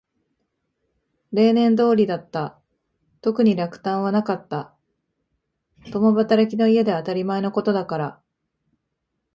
[1.31, 2.59] 例年通りだった。
[3.21, 4.75] 特に落胆はなかった。
[5.91, 8.21] 共働きの家では当たり前のことだから。